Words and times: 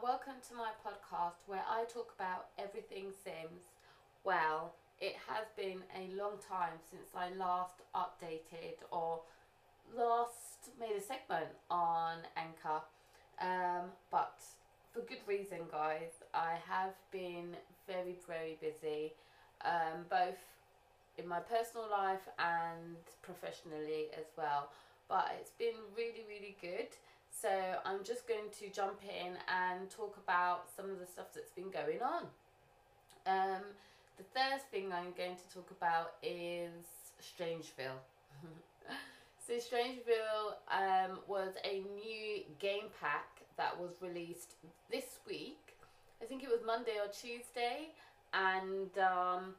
welcome 0.00 0.38
to 0.48 0.54
my 0.54 0.70
podcast 0.86 1.42
where 1.46 1.64
I 1.68 1.82
talk 1.92 2.14
about 2.14 2.50
everything 2.56 3.06
Sims. 3.24 3.74
Well, 4.22 4.74
it 5.00 5.16
has 5.26 5.46
been 5.56 5.82
a 5.90 6.14
long 6.14 6.38
time 6.48 6.78
since 6.88 7.10
I 7.16 7.34
last 7.34 7.82
updated 7.96 8.78
or 8.92 9.22
last 9.96 10.70
made 10.78 10.94
a 10.96 11.00
segment 11.00 11.50
on 11.68 12.18
Anchor. 12.36 12.80
Um, 13.40 13.90
but 14.12 14.38
for 14.92 15.00
good 15.00 15.26
reason, 15.26 15.66
guys. 15.72 16.22
I 16.32 16.54
have 16.68 16.94
been 17.10 17.56
very, 17.88 18.18
very 18.24 18.56
busy, 18.60 19.14
um, 19.64 20.06
both 20.08 20.38
in 21.18 21.26
my 21.26 21.40
personal 21.40 21.90
life 21.90 22.28
and 22.38 22.96
professionally 23.22 24.14
as 24.16 24.26
well. 24.36 24.70
But 25.08 25.34
it's 25.40 25.50
been 25.58 25.74
really, 25.96 26.22
really 26.28 26.54
good. 26.60 26.94
So 27.40 27.48
I'm 27.84 28.02
just 28.02 28.26
going 28.26 28.50
to 28.58 28.68
jump 28.68 29.00
in 29.04 29.34
and 29.46 29.88
talk 29.90 30.18
about 30.22 30.64
some 30.74 30.90
of 30.90 30.98
the 30.98 31.06
stuff 31.06 31.26
that's 31.32 31.52
been 31.52 31.70
going 31.70 32.02
on. 32.02 32.24
Um, 33.26 33.62
the 34.16 34.24
first 34.34 34.66
thing 34.72 34.92
I'm 34.92 35.12
going 35.16 35.36
to 35.36 35.54
talk 35.54 35.70
about 35.70 36.14
is 36.20 36.72
StrangerVille. 37.22 38.00
so 39.46 39.52
StrangerVille 39.52 40.58
um, 40.72 41.20
was 41.28 41.54
a 41.64 41.84
new 41.94 42.42
game 42.58 42.90
pack 43.00 43.42
that 43.56 43.78
was 43.78 43.92
released 44.00 44.54
this 44.90 45.20
week. 45.26 45.76
I 46.20 46.24
think 46.24 46.42
it 46.42 46.48
was 46.48 46.60
Monday 46.66 46.96
or 47.00 47.08
Tuesday, 47.12 47.90
and 48.34 48.90
um, 48.98 49.54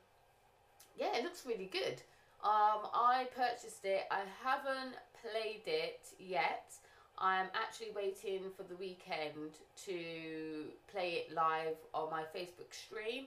yeah, 0.97 1.15
it 1.15 1.23
looks 1.23 1.45
really 1.45 1.69
good. 1.71 2.01
Um, 2.43 2.91
I 2.93 3.27
purchased 3.33 3.85
it. 3.85 4.03
I 4.11 4.23
haven't 4.43 4.95
played 5.21 5.63
it 5.65 6.01
yet. 6.19 6.73
I'm 7.19 7.47
actually 7.53 7.91
waiting 7.95 8.49
for 8.55 8.63
the 8.63 8.75
weekend 8.75 9.57
to 9.85 10.65
play 10.91 11.25
it 11.25 11.33
live 11.33 11.75
on 11.93 12.09
my 12.09 12.23
Facebook 12.35 12.71
stream. 12.71 13.25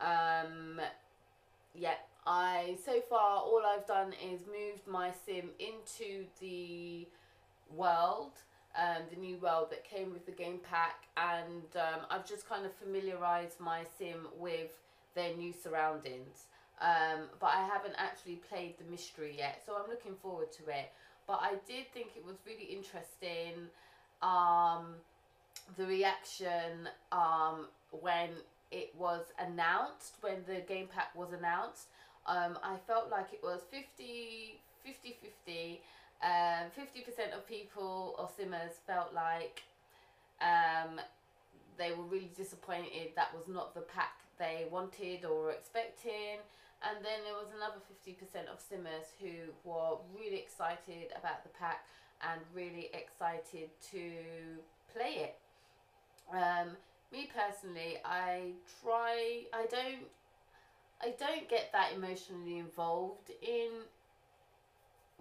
Um, 0.00 0.80
yeah, 1.74 1.94
I 2.26 2.76
so 2.84 3.00
far 3.10 3.38
all 3.38 3.62
I've 3.66 3.86
done 3.86 4.14
is 4.32 4.40
moved 4.46 4.86
my 4.86 5.12
sim 5.26 5.50
into 5.58 6.24
the 6.40 7.06
world, 7.74 8.32
um, 8.74 9.02
the 9.10 9.20
new 9.20 9.36
world 9.36 9.70
that 9.70 9.84
came 9.84 10.12
with 10.12 10.24
the 10.24 10.32
game 10.32 10.60
pack, 10.62 11.04
and 11.18 11.64
um, 11.76 12.06
I've 12.10 12.26
just 12.26 12.48
kind 12.48 12.64
of 12.64 12.72
familiarized 12.72 13.60
my 13.60 13.84
sim 13.98 14.28
with 14.38 14.70
their 15.14 15.34
new 15.36 15.52
surroundings. 15.52 16.44
Um, 16.80 17.28
but 17.40 17.46
I 17.46 17.66
haven't 17.66 17.94
actually 17.96 18.36
played 18.36 18.78
the 18.78 18.90
mystery 18.90 19.34
yet, 19.36 19.62
so 19.64 19.74
I'm 19.74 19.88
looking 19.88 20.14
forward 20.14 20.52
to 20.52 20.64
it 20.68 20.92
but 21.26 21.40
I 21.42 21.52
did 21.66 21.92
think 21.92 22.08
it 22.16 22.24
was 22.24 22.36
really 22.46 22.64
interesting 22.64 23.68
um, 24.22 24.94
the 25.76 25.86
reaction 25.86 26.88
um, 27.12 27.66
when 27.90 28.30
it 28.70 28.92
was 28.98 29.24
announced, 29.38 30.14
when 30.20 30.44
the 30.46 30.60
game 30.60 30.88
pack 30.92 31.14
was 31.14 31.32
announced. 31.32 31.88
Um, 32.26 32.58
I 32.62 32.76
felt 32.86 33.10
like 33.10 33.32
it 33.32 33.40
was 33.42 33.60
50 33.70 34.60
50 34.84 35.16
50. 35.44 35.80
Um, 36.22 36.70
50% 36.72 37.36
of 37.36 37.46
people 37.46 38.14
or 38.18 38.28
simmers 38.34 38.80
felt 38.86 39.12
like 39.12 39.64
um, 40.40 40.98
they 41.76 41.90
were 41.92 42.04
really 42.04 42.30
disappointed 42.34 43.10
that 43.16 43.34
was 43.36 43.48
not 43.48 43.74
the 43.74 43.82
pack 43.82 44.12
they 44.38 44.66
wanted 44.70 45.26
or 45.26 45.42
were 45.42 45.50
expecting 45.50 46.38
and 46.82 47.04
then 47.04 47.24
there 47.24 47.34
was 47.34 47.48
another 47.56 47.80
50% 47.88 48.52
of 48.52 48.60
simmers 48.60 49.12
who 49.20 49.52
were 49.64 49.96
really 50.14 50.36
excited 50.36 51.12
about 51.16 51.42
the 51.42 51.50
pack 51.50 51.86
and 52.22 52.40
really 52.54 52.90
excited 52.92 53.70
to 53.90 54.12
play 54.92 55.30
it. 55.30 55.36
Um, 56.32 56.76
me 57.12 57.30
personally, 57.32 57.98
I 58.04 58.52
try, 58.82 59.44
I 59.52 59.66
don't, 59.70 60.06
I 61.00 61.14
don't 61.18 61.48
get 61.48 61.70
that 61.72 61.92
emotionally 61.94 62.58
involved 62.58 63.30
in 63.42 63.68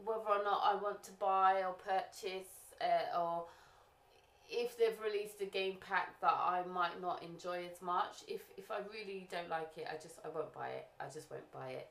whether 0.03 0.27
or 0.27 0.43
not 0.43 0.61
I 0.63 0.75
want 0.75 1.03
to 1.03 1.11
buy 1.13 1.63
or 1.63 1.73
purchase 1.73 2.73
uh, 2.81 3.17
or 3.17 3.45
if 4.49 4.77
they've 4.77 4.99
released 5.03 5.41
a 5.41 5.45
game 5.45 5.77
pack 5.87 6.19
that 6.21 6.33
I 6.33 6.63
might 6.71 7.01
not 7.01 7.23
enjoy 7.23 7.65
as 7.71 7.81
much, 7.81 8.23
if 8.27 8.41
if 8.57 8.71
I 8.71 8.79
really 8.91 9.27
don't 9.31 9.49
like 9.49 9.71
it, 9.77 9.87
I 9.89 9.95
just 9.95 10.19
I 10.23 10.29
won't 10.29 10.53
buy 10.53 10.69
it. 10.69 10.87
I 10.99 11.05
just 11.13 11.29
won't 11.29 11.51
buy 11.51 11.69
it. 11.69 11.89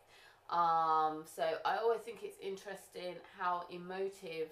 Um, 0.51 1.25
so 1.25 1.43
I 1.65 1.79
always 1.79 2.01
think 2.01 2.19
it's 2.23 2.39
interesting 2.41 3.17
how 3.39 3.65
emotive 3.71 4.51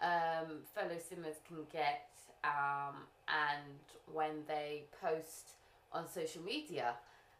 um, 0.00 0.60
fellow 0.74 0.98
simmers 0.98 1.36
can 1.46 1.58
get, 1.72 2.10
um, 2.44 3.06
and 3.28 3.80
when 4.12 4.44
they 4.46 4.84
post 5.00 5.52
on 5.92 6.08
social 6.08 6.42
media. 6.42 6.94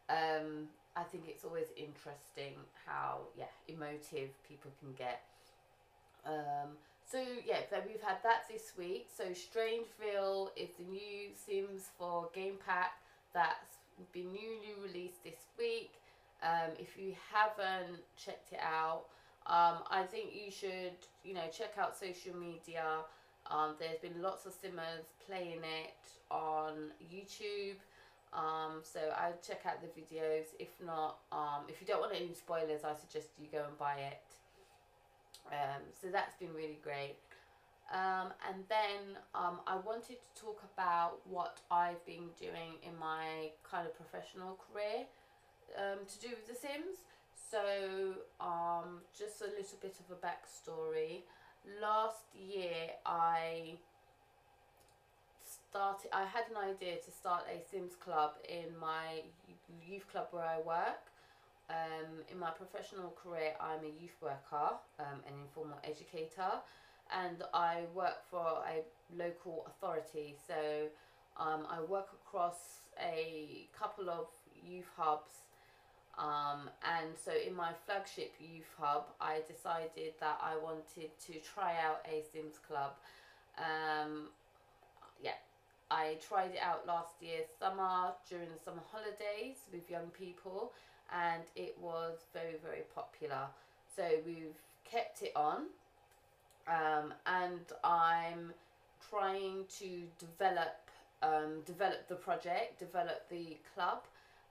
Um, 0.09 0.67
I 0.95 1.03
think 1.03 1.23
it's 1.27 1.43
always 1.43 1.67
interesting 1.75 2.53
how 2.85 3.21
yeah 3.37 3.45
emotive 3.67 4.29
people 4.47 4.71
can 4.79 4.93
get. 4.93 5.21
So 7.09 7.23
yeah, 7.45 7.59
then 7.69 7.81
we've 7.87 8.01
had 8.01 8.17
that 8.23 8.43
this 8.51 8.73
week. 8.77 9.07
So 9.15 9.25
StrangerVille 9.25 10.49
is 10.55 10.69
the 10.77 10.85
new 10.85 11.29
Sims 11.35 11.89
4 11.97 12.29
game 12.33 12.55
pack 12.65 12.93
that's 13.33 13.77
been 14.11 14.31
newly 14.31 14.73
released 14.81 15.23
this 15.23 15.47
week. 15.57 15.93
Um, 16.41 16.71
if 16.79 16.97
you 16.97 17.15
haven't 17.31 18.01
checked 18.17 18.51
it 18.51 18.59
out, 18.61 19.05
um, 19.45 19.83
I 19.89 20.03
think 20.09 20.31
you 20.33 20.51
should, 20.51 20.95
you 21.23 21.33
know, 21.33 21.47
check 21.51 21.73
out 21.77 21.97
social 21.97 22.35
media. 22.35 22.83
Um, 23.49 23.75
there's 23.79 23.99
been 23.99 24.21
lots 24.21 24.45
of 24.45 24.53
simmers 24.53 25.05
playing 25.27 25.59
it 25.63 25.95
on 26.31 26.91
YouTube. 27.03 27.75
Um, 28.33 28.81
so 28.81 28.99
I'll 29.15 29.37
check 29.45 29.61
out 29.65 29.81
the 29.81 29.87
videos. 29.87 30.45
If 30.59 30.69
not, 30.83 31.17
um, 31.31 31.65
if 31.67 31.79
you 31.79 31.87
don't 31.87 31.99
want 31.99 32.13
any 32.15 32.33
spoilers, 32.33 32.83
I 32.83 32.95
suggest 32.95 33.27
you 33.39 33.47
go 33.51 33.65
and 33.67 33.77
buy 33.77 33.95
it. 33.95 34.21
Um, 35.51 35.81
so 36.01 36.07
that's 36.11 36.35
been 36.35 36.53
really 36.53 36.79
great. 36.83 37.17
Um, 37.91 38.33
and 38.49 38.63
then 38.69 39.19
um, 39.35 39.59
I 39.67 39.75
wanted 39.75 40.17
to 40.17 40.41
talk 40.41 40.63
about 40.73 41.19
what 41.29 41.59
I've 41.69 42.03
been 42.05 42.29
doing 42.39 42.79
in 42.81 42.97
my 42.99 43.51
kind 43.69 43.85
of 43.85 43.93
professional 43.95 44.57
career 44.71 45.05
um, 45.77 45.99
to 46.07 46.19
do 46.19 46.29
with 46.29 46.47
The 46.47 46.55
Sims. 46.55 47.03
So 47.51 48.15
um, 48.39 49.01
just 49.17 49.41
a 49.41 49.45
little 49.45 49.77
bit 49.81 49.95
of 49.99 50.15
a 50.15 50.19
backstory. 50.25 51.21
Last 51.81 52.23
year 52.33 52.97
I 53.05 53.75
started, 55.43 56.09
I 56.13 56.25
had 56.25 56.45
an 56.49 56.57
idea 56.57 56.95
to 56.97 57.11
start 57.11 57.43
a 57.47 57.61
Sims 57.69 57.95
club 57.95 58.31
in 58.47 58.77
my 58.79 59.21
youth 59.85 60.09
club 60.11 60.27
where 60.31 60.45
I 60.45 60.59
work. 60.59 61.12
Um, 61.69 62.23
in 62.29 62.37
my 62.37 62.51
professional 62.51 63.15
career, 63.23 63.53
I'm 63.59 63.79
a 63.83 64.01
youth 64.01 64.15
worker, 64.21 64.75
um, 64.99 65.23
an 65.25 65.33
informal 65.41 65.79
educator, 65.83 66.59
and 67.11 67.43
I 67.53 67.83
work 67.93 68.23
for 68.29 68.63
a 68.67 68.83
local 69.15 69.65
authority. 69.67 70.35
So 70.45 70.87
um, 71.37 71.65
I 71.69 71.81
work 71.81 72.09
across 72.13 72.81
a 73.01 73.67
couple 73.77 74.09
of 74.09 74.27
youth 74.67 74.89
hubs. 74.97 75.31
Um, 76.17 76.69
and 76.83 77.09
so 77.17 77.31
in 77.31 77.55
my 77.55 77.71
flagship 77.85 78.33
youth 78.39 78.69
hub, 78.77 79.05
I 79.19 79.41
decided 79.47 80.13
that 80.19 80.39
I 80.43 80.57
wanted 80.57 81.17
to 81.27 81.33
try 81.39 81.73
out 81.83 82.05
a 82.05 82.23
Sims 82.31 82.59
club. 82.67 82.91
Um, 83.57 84.27
yeah, 85.21 85.39
I 85.89 86.17
tried 86.27 86.51
it 86.51 86.61
out 86.61 86.85
last 86.85 87.21
year 87.21 87.39
summer 87.59 88.11
during 88.29 88.49
the 88.49 88.59
summer 88.63 88.83
holidays 88.91 89.57
with 89.71 89.89
young 89.89 90.07
people 90.17 90.71
and 91.13 91.43
it 91.55 91.75
was 91.79 92.17
very 92.33 92.55
very 92.63 92.83
popular. 92.95 93.47
So 93.95 94.03
we've 94.25 94.57
kept 94.89 95.21
it 95.21 95.31
on 95.35 95.67
um, 96.67 97.13
and 97.25 97.61
I'm 97.83 98.53
trying 99.09 99.65
to 99.79 100.03
develop 100.19 100.89
um, 101.21 101.61
develop 101.65 102.07
the 102.09 102.15
project 102.15 102.79
develop 102.79 103.29
the 103.29 103.57
club 103.73 104.03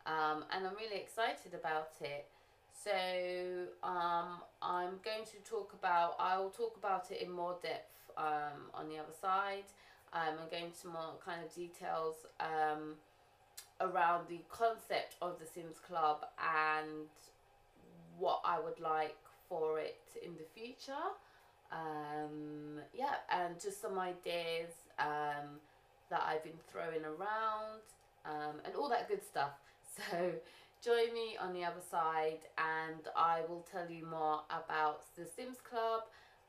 um, 0.06 0.44
and 0.50 0.66
I'm 0.66 0.74
really 0.74 0.96
excited 1.00 1.54
about 1.54 1.92
it. 2.00 2.26
So 2.72 2.90
um, 3.84 4.40
I'm 4.60 4.98
going 5.04 5.24
to 5.26 5.38
talk 5.48 5.72
about 5.78 6.16
I'll 6.18 6.50
talk 6.50 6.76
about 6.76 7.10
it 7.10 7.22
in 7.22 7.30
more 7.30 7.56
depth 7.62 8.10
um, 8.16 8.70
on 8.74 8.88
the 8.88 8.96
other 8.96 9.14
side. 9.20 9.64
Um, 10.12 10.34
I'm 10.42 10.50
going 10.50 10.72
to 10.82 10.88
more 10.88 11.14
kind 11.24 11.42
of 11.44 11.54
details 11.54 12.16
um, 12.40 12.96
around 13.82 14.28
the 14.28 14.40
concept 14.48 15.16
of 15.20 15.38
the 15.38 15.46
Sims 15.46 15.78
Club 15.86 16.24
and 16.38 17.08
what 18.18 18.40
I 18.44 18.60
would 18.60 18.80
like 18.80 19.16
for 19.48 19.78
it 19.78 20.00
in 20.24 20.32
the 20.34 20.46
future. 20.54 20.92
Um, 21.72 22.80
yeah, 22.94 23.14
and 23.30 23.60
just 23.60 23.80
some 23.80 23.98
ideas 23.98 24.72
um, 24.98 25.60
that 26.10 26.22
I've 26.26 26.44
been 26.44 26.60
throwing 26.70 27.04
around 27.04 27.82
um, 28.24 28.60
and 28.64 28.74
all 28.76 28.88
that 28.88 29.08
good 29.08 29.24
stuff. 29.24 29.50
So 30.10 30.32
join 30.82 31.12
me 31.12 31.36
on 31.38 31.52
the 31.52 31.64
other 31.64 31.82
side 31.90 32.38
and 32.56 33.06
I 33.14 33.42
will 33.46 33.64
tell 33.70 33.90
you 33.90 34.06
more 34.06 34.40
about 34.48 35.02
the 35.16 35.26
Sims 35.26 35.58
Club 35.60 36.04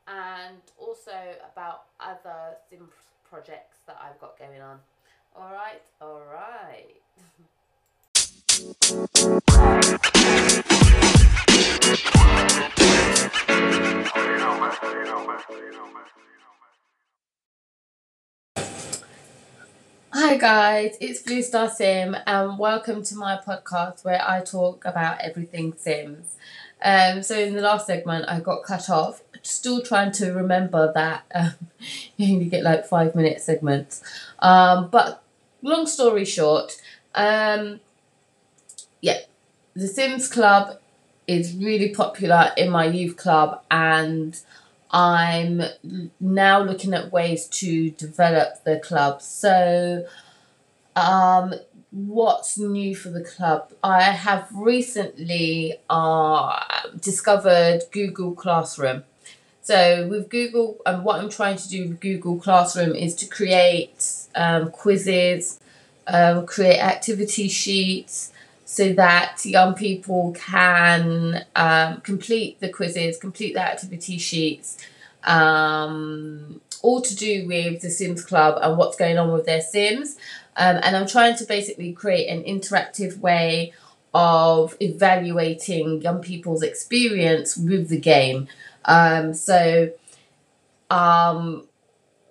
and 0.08 0.62
also 0.78 1.12
about 1.52 1.84
other 2.00 2.56
Sims 2.70 2.94
projects 3.28 3.76
that 3.86 3.98
I've 4.02 4.18
got 4.18 4.38
going 4.38 4.62
on. 4.62 4.78
All 5.36 5.50
right, 5.52 5.82
all 6.00 6.22
right. 6.32 6.94
Hi 20.12 20.36
guys, 20.36 20.96
it's 21.00 21.22
Blue 21.22 21.42
Star 21.42 21.68
Sim 21.68 22.16
and 22.28 22.56
welcome 22.56 23.02
to 23.02 23.16
my 23.16 23.40
podcast 23.44 24.04
where 24.04 24.22
I 24.24 24.40
talk 24.40 24.84
about 24.84 25.20
everything 25.20 25.74
Sims. 25.76 26.36
Um, 26.80 27.24
so 27.24 27.36
in 27.36 27.54
the 27.54 27.62
last 27.62 27.88
segment 27.88 28.26
I 28.28 28.38
got 28.38 28.62
cut 28.62 28.88
off. 28.88 29.22
Still 29.42 29.82
trying 29.82 30.12
to 30.12 30.32
remember 30.32 30.92
that 30.92 31.24
um, 31.34 31.54
you 32.16 32.34
only 32.34 32.46
get 32.46 32.62
like 32.62 32.86
five 32.86 33.16
minute 33.16 33.40
segments. 33.40 34.00
Um, 34.38 34.90
but 34.90 35.23
long 35.64 35.86
story 35.86 36.24
short, 36.24 36.76
um, 37.14 37.80
yeah, 39.00 39.18
the 39.74 39.88
Sims 39.88 40.28
Club 40.28 40.78
is 41.26 41.56
really 41.56 41.88
popular 41.88 42.52
in 42.56 42.70
my 42.70 42.84
youth 42.84 43.16
club 43.16 43.62
and 43.70 44.38
I'm 44.90 45.62
now 46.20 46.62
looking 46.62 46.94
at 46.94 47.10
ways 47.10 47.46
to 47.48 47.90
develop 47.90 48.62
the 48.64 48.78
club. 48.78 49.22
So, 49.22 50.06
um, 50.94 51.54
what's 51.90 52.58
new 52.58 52.94
for 52.94 53.08
the 53.08 53.24
club? 53.24 53.72
I 53.82 54.02
have 54.02 54.48
recently 54.54 55.78
uh, 55.90 56.60
discovered 57.00 57.80
Google 57.90 58.34
Classroom. 58.34 59.02
So, 59.64 60.06
with 60.08 60.28
Google, 60.28 60.76
and 60.84 61.06
what 61.06 61.20
I'm 61.20 61.30
trying 61.30 61.56
to 61.56 61.68
do 61.70 61.88
with 61.88 61.98
Google 61.98 62.36
Classroom 62.36 62.94
is 62.94 63.14
to 63.14 63.26
create 63.26 64.10
um, 64.34 64.70
quizzes, 64.70 65.58
um, 66.06 66.44
create 66.44 66.80
activity 66.80 67.48
sheets, 67.48 68.30
so 68.66 68.92
that 68.92 69.38
young 69.46 69.72
people 69.72 70.36
can 70.38 71.46
um, 71.56 72.02
complete 72.02 72.60
the 72.60 72.68
quizzes, 72.68 73.16
complete 73.16 73.54
the 73.54 73.62
activity 73.62 74.18
sheets, 74.18 74.76
um, 75.22 76.60
all 76.82 77.00
to 77.00 77.16
do 77.16 77.46
with 77.48 77.80
the 77.80 77.88
Sims 77.88 78.22
Club 78.22 78.58
and 78.60 78.76
what's 78.76 78.98
going 78.98 79.16
on 79.16 79.32
with 79.32 79.46
their 79.46 79.62
Sims. 79.62 80.18
Um, 80.58 80.78
and 80.82 80.94
I'm 80.94 81.06
trying 81.06 81.36
to 81.36 81.44
basically 81.46 81.94
create 81.94 82.28
an 82.28 82.42
interactive 82.42 83.16
way 83.18 83.72
of 84.12 84.76
evaluating 84.80 86.02
young 86.02 86.20
people's 86.20 86.62
experience 86.62 87.56
with 87.56 87.88
the 87.88 87.98
game. 87.98 88.46
Um, 88.84 89.34
so, 89.34 89.92
um, 90.90 91.66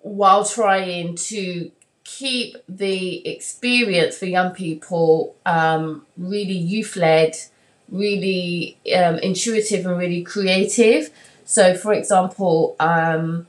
while 0.02 0.44
trying 0.44 1.16
to 1.16 1.70
keep 2.04 2.56
the 2.68 3.26
experience 3.26 4.18
for 4.18 4.26
young 4.26 4.52
people 4.52 5.34
um, 5.46 6.06
really 6.16 6.52
youth 6.56 6.96
led, 6.96 7.34
really 7.88 8.78
um, 8.94 9.18
intuitive, 9.18 9.86
and 9.86 9.98
really 9.98 10.22
creative. 10.22 11.10
So, 11.44 11.74
for 11.74 11.92
example, 11.92 12.76
um, 12.78 13.46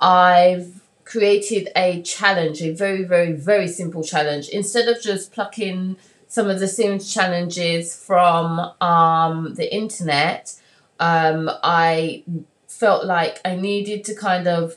I've 0.00 0.80
created 1.04 1.68
a 1.76 2.02
challenge, 2.02 2.62
a 2.62 2.72
very, 2.72 3.04
very, 3.04 3.32
very 3.32 3.68
simple 3.68 4.02
challenge. 4.02 4.48
Instead 4.48 4.88
of 4.88 5.00
just 5.00 5.32
plucking 5.32 5.96
some 6.28 6.50
of 6.50 6.58
the 6.60 6.66
Sims 6.66 7.12
challenges 7.12 7.94
from 7.96 8.58
um, 8.80 9.54
the 9.54 9.72
internet, 9.72 10.54
um, 11.00 11.50
I 11.62 12.24
felt 12.68 13.04
like 13.04 13.40
I 13.44 13.56
needed 13.56 14.04
to 14.04 14.14
kind 14.14 14.46
of 14.46 14.76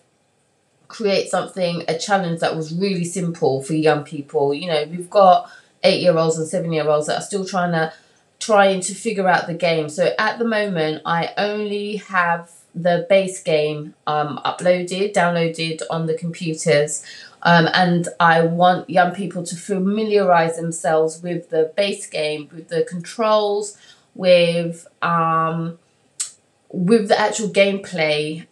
create 0.88 1.30
something, 1.30 1.84
a 1.88 1.98
challenge 1.98 2.40
that 2.40 2.56
was 2.56 2.74
really 2.74 3.06
simple 3.06 3.62
for 3.62 3.74
young 3.74 4.04
people. 4.04 4.54
You 4.54 4.68
know, 4.68 4.86
we've 4.90 5.10
got 5.10 5.50
eight 5.84 6.02
year 6.02 6.18
olds 6.18 6.38
and 6.38 6.48
seven 6.48 6.72
year 6.72 6.88
olds 6.88 7.08
that 7.08 7.20
are 7.20 7.26
still 7.26 7.46
trying 7.46 7.72
to 7.74 7.94
trying 8.40 8.80
to 8.82 8.94
figure 8.94 9.28
out 9.28 9.48
the 9.48 9.54
game. 9.54 9.90
So 9.90 10.14
at 10.20 10.38
the 10.38 10.46
moment 10.46 11.02
I 11.06 11.34
only 11.38 11.98
have 11.98 12.52
the 12.76 13.08
base 13.10 13.42
game 13.42 13.96
um 14.06 14.40
uploaded, 14.46 15.14
downloaded 15.14 15.82
on 15.90 16.06
the 16.06 16.14
computers. 16.14 17.04
Um, 17.44 17.68
and 17.74 18.08
I 18.20 18.42
want 18.42 18.90
young 18.90 19.14
people 19.14 19.44
to 19.44 19.56
familiarize 19.56 20.58
themselves 20.58 21.22
with 21.22 21.50
the 21.50 21.72
base 21.76 22.08
game, 22.08 22.50
with 22.54 22.68
the 22.68 22.84
controls, 22.84 23.78
with 24.16 24.88
um, 25.02 25.78
with 26.70 27.08
the 27.08 27.20
actual 27.20 27.50
gameplay 27.50 28.46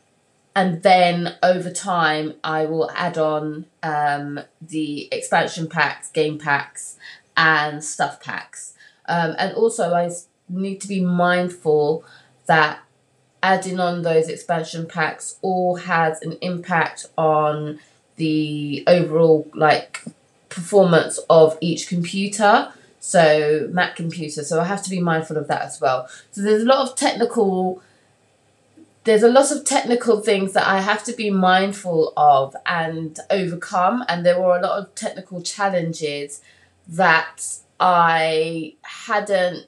and 0.55 0.81
then 0.83 1.35
over 1.43 1.69
time 1.69 2.35
I 2.43 2.65
will 2.65 2.89
add 2.91 3.17
on 3.17 3.65
um, 3.83 4.39
the 4.61 5.09
expansion 5.11 5.67
packs, 5.67 6.09
game 6.09 6.39
packs, 6.39 6.97
and 7.35 7.83
stuff 7.83 8.21
packs. 8.21 8.73
Um, 9.07 9.35
and 9.37 9.53
also, 9.53 9.93
I 9.93 10.09
need 10.47 10.79
to 10.81 10.87
be 10.87 11.01
mindful 11.01 12.05
that 12.45 12.79
adding 13.43 13.79
on 13.79 14.01
those 14.01 14.29
expansion 14.29 14.87
packs 14.87 15.37
all 15.41 15.75
has 15.75 16.21
an 16.21 16.37
impact 16.41 17.05
on 17.17 17.79
the 18.15 18.83
overall 18.87 19.47
like 19.53 20.03
performance 20.49 21.19
of 21.29 21.57
each 21.59 21.87
computer. 21.87 22.71
So 22.99 23.67
Mac 23.71 23.95
computer. 23.95 24.43
So 24.43 24.61
I 24.61 24.63
have 24.65 24.81
to 24.83 24.89
be 24.89 25.01
mindful 25.01 25.37
of 25.37 25.47
that 25.49 25.61
as 25.63 25.81
well. 25.81 26.07
So 26.31 26.41
there's 26.41 26.63
a 26.63 26.65
lot 26.65 26.89
of 26.89 26.95
technical 26.95 27.83
there's 29.05 29.23
a 29.23 29.29
lot 29.29 29.51
of 29.51 29.63
technical 29.63 30.19
things 30.19 30.53
that 30.53 30.67
I 30.67 30.81
have 30.81 31.03
to 31.05 31.13
be 31.13 31.29
mindful 31.29 32.11
of 32.17 32.55
and 32.65 33.17
overcome. 33.29 34.03
And 34.09 34.25
there 34.25 34.41
were 34.41 34.57
a 34.57 34.61
lot 34.61 34.79
of 34.79 34.95
technical 34.95 35.41
challenges 35.41 36.41
that 36.87 37.59
I 37.79 38.73
hadn't 38.81 39.67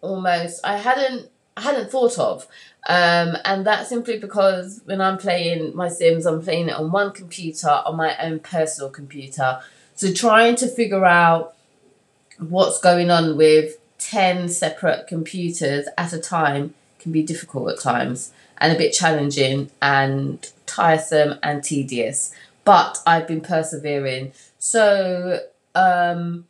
almost 0.00 0.60
I 0.64 0.78
hadn't 0.78 1.30
I 1.56 1.60
hadn't 1.60 1.90
thought 1.90 2.18
of. 2.18 2.48
Um, 2.88 3.36
and 3.44 3.64
that's 3.64 3.88
simply 3.88 4.18
because 4.18 4.80
when 4.84 5.00
I'm 5.00 5.16
playing 5.16 5.76
my 5.76 5.88
Sims, 5.88 6.26
I'm 6.26 6.42
playing 6.42 6.70
it 6.70 6.74
on 6.74 6.90
one 6.90 7.12
computer, 7.12 7.70
on 7.70 7.96
my 7.96 8.16
own 8.18 8.40
personal 8.40 8.90
computer. 8.90 9.60
So 9.94 10.12
trying 10.12 10.56
to 10.56 10.66
figure 10.66 11.04
out 11.04 11.54
what's 12.38 12.80
going 12.80 13.12
on 13.12 13.36
with 13.36 13.78
10 13.98 14.48
separate 14.48 15.06
computers 15.06 15.86
at 15.96 16.12
a 16.12 16.18
time 16.18 16.74
can 17.02 17.12
be 17.12 17.22
difficult 17.22 17.70
at 17.70 17.80
times 17.80 18.32
and 18.58 18.72
a 18.72 18.78
bit 18.78 18.92
challenging 18.92 19.70
and 19.82 20.50
tiresome 20.66 21.38
and 21.42 21.62
tedious. 21.64 22.32
But 22.64 22.98
I've 23.06 23.26
been 23.26 23.40
persevering. 23.40 24.32
So 24.58 25.40
um, 25.74 26.46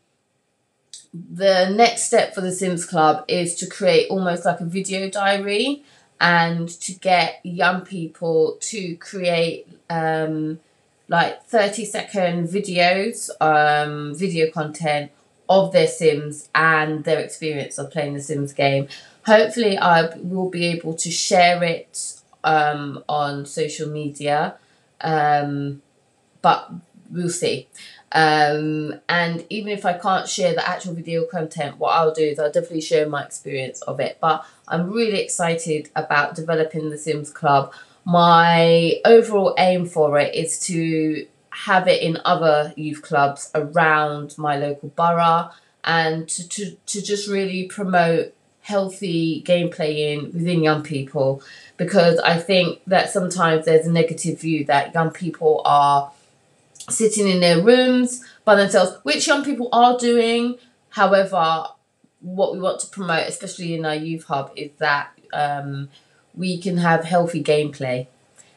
the 1.12 1.71
next 1.71 2.04
step 2.04 2.35
for 2.35 2.42
the 2.42 2.52
Sims 2.52 2.85
Club 2.85 3.25
is 3.28 3.54
to 3.56 3.66
create 3.66 4.11
almost 4.11 4.44
like 4.44 4.61
a 4.61 4.64
video 4.64 5.09
diary 5.09 5.85
and 6.21 6.68
to 6.68 6.92
get 6.92 7.40
young 7.42 7.80
people 7.80 8.56
to 8.61 8.97
create 8.97 9.66
um, 9.90 10.61
like 11.09 11.44
30 11.44 11.85
second 11.85 12.49
videos, 12.49 13.30
um, 13.40 14.14
video 14.14 14.50
content 14.50 15.11
of 15.49 15.72
their 15.72 15.87
Sims 15.87 16.49
and 16.54 17.04
their 17.04 17.18
experience 17.18 17.78
of 17.78 17.90
playing 17.90 18.14
the 18.14 18.22
Sims 18.22 18.52
game 18.52 18.88
hopefully 19.25 19.78
I 19.78 20.16
will 20.16 20.50
be 20.50 20.66
able 20.66 20.94
to 20.94 21.11
share 21.11 21.62
it 21.62 22.20
um, 22.44 23.02
on 23.08 23.46
social 23.46 23.88
media, 23.88 24.56
um, 25.00 25.82
but 26.40 26.70
we'll 27.11 27.30
see. 27.30 27.68
Um, 28.11 29.00
and 29.08 29.46
even 29.49 29.70
if 29.72 29.87
I 29.87 29.94
can't 29.94 30.28
share 30.28 30.54
the 30.54 30.68
actual 30.68 30.94
video 30.94 31.25
content, 31.25 31.78
what 31.78 31.90
I'll 31.90 32.12
do 32.12 32.22
is 32.22 32.38
I'll 32.38 32.52
definitely 32.52 32.82
share 32.82 33.08
my 33.08 33.25
experience 33.25 33.80
of 33.82 34.00
it. 34.00 34.18
But 34.20 34.44
I'm 34.68 34.90
really 34.90 35.20
excited 35.20 35.88
about 35.96 36.34
developing 36.34 36.90
the 36.90 36.99
Sims 36.99 37.30
Club. 37.30 37.72
My 38.04 39.00
overall 39.04 39.54
aim 39.56 39.87
for 39.87 40.18
it 40.18 40.34
is 40.34 40.61
to 40.66 41.26
have 41.52 41.87
it 41.87 42.02
in 42.02 42.18
other 42.25 42.73
youth 42.76 43.02
clubs 43.02 43.50
around 43.54 44.37
my 44.38 44.56
local 44.56 44.88
borough 44.90 45.50
and 45.85 46.28
to, 46.28 46.49
to, 46.49 46.76
to 46.87 47.02
just 47.02 47.28
really 47.28 47.64
promote 47.64 48.35
healthy 48.62 49.42
gameplay 49.47 50.14
in 50.14 50.25
within 50.32 50.62
young 50.62 50.82
people 50.82 51.42
because 51.76 52.18
I 52.21 52.38
think 52.38 52.80
that 52.87 53.11
sometimes 53.11 53.64
there's 53.64 53.87
a 53.87 53.92
negative 53.92 54.40
view 54.40 54.64
that 54.66 54.94
young 54.94 55.11
people 55.11 55.62
are 55.64 56.12
sitting 56.88 57.28
in 57.28 57.40
their 57.40 57.61
rooms 57.61 58.25
by 58.44 58.54
themselves, 58.54 58.97
which 59.02 59.26
young 59.26 59.44
people 59.44 59.68
are 59.73 59.99
doing. 59.99 60.59
However, 60.90 61.66
what 62.21 62.52
we 62.52 62.61
want 62.61 62.80
to 62.80 62.87
promote, 62.87 63.26
especially 63.28 63.75
in 63.75 63.85
our 63.85 63.94
youth 63.94 64.25
hub, 64.25 64.52
is 64.56 64.71
that 64.78 65.11
um, 65.32 65.88
we 66.35 66.59
can 66.59 66.78
have 66.78 67.04
healthy 67.04 67.42
gameplay. 67.42 68.06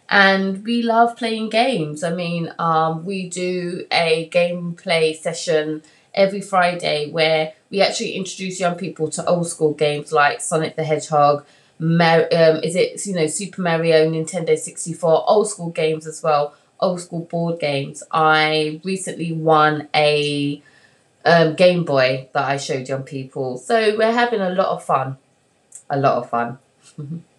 And 0.09 0.63
we 0.63 0.81
love 0.83 1.17
playing 1.17 1.49
games. 1.49 2.03
I 2.03 2.13
mean, 2.13 2.53
um, 2.59 3.05
we 3.05 3.27
do 3.29 3.85
a 3.91 4.29
gameplay 4.31 5.15
session 5.15 5.81
every 6.13 6.41
Friday 6.41 7.09
where 7.11 7.53
we 7.69 7.81
actually 7.81 8.11
introduce 8.13 8.59
young 8.59 8.75
people 8.75 9.09
to 9.11 9.25
old 9.25 9.47
school 9.47 9.73
games 9.73 10.11
like 10.11 10.41
Sonic 10.41 10.75
the 10.75 10.83
Hedgehog, 10.83 11.45
Mar- 11.77 12.29
um, 12.31 12.63
is 12.63 12.75
it 12.75 13.05
you 13.05 13.13
know 13.15 13.27
Super 13.27 13.61
Mario, 13.61 14.09
Nintendo 14.09 14.57
sixty 14.57 14.93
four, 14.93 15.23
old 15.29 15.49
school 15.49 15.71
games 15.71 16.07
as 16.07 16.23
well 16.23 16.55
old 16.79 17.01
school 17.01 17.21
board 17.21 17.59
games. 17.59 18.03
I 18.11 18.79
recently 18.83 19.31
won 19.31 19.87
a 19.95 20.61
um, 21.25 21.55
Game 21.55 21.85
Boy 21.85 22.29
that 22.33 22.43
I 22.45 22.57
showed 22.57 22.87
young 22.89 23.03
people. 23.03 23.57
So 23.57 23.97
we're 23.97 24.11
having 24.11 24.41
a 24.41 24.49
lot 24.51 24.67
of 24.67 24.83
fun. 24.83 25.17
A 25.89 25.97
lot 25.99 26.17
of 26.17 26.29
fun. 26.29 26.59